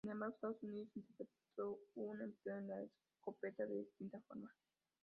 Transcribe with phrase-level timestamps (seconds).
[0.03, 2.81] Sin embargo, Estados Unidos interpretó su empleo de la
[3.19, 4.51] escopeta de distinta forma.